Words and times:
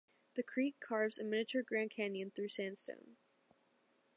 The 0.33 0.41
creek 0.41 0.79
carves 0.79 1.19
a 1.19 1.23
miniature 1.23 1.61
"Grand 1.61 1.91
Canyon" 1.91 2.31
through 2.31 2.47
sandstone. 2.49 3.17